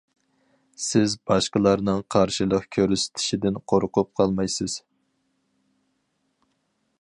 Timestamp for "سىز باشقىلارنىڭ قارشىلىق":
0.83-2.65